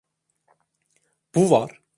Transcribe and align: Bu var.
Bu 1.35 1.51
var. 1.51 1.81